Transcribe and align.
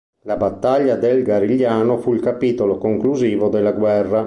La 0.23 0.35
battaglia 0.35 0.95
del 0.95 1.21
Garigliano 1.21 1.97
fu 1.99 2.15
il 2.15 2.21
capitolo 2.21 2.79
conclusivo 2.79 3.49
della 3.49 3.71
guerra. 3.71 4.19